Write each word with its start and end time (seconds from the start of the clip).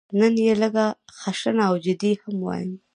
نن 0.19 0.33
یې 0.45 0.53
لږه 0.61 0.85
خشنه 1.19 1.63
او 1.69 1.75
جدي 1.85 2.11
هم 2.21 2.35
وایم. 2.45 2.71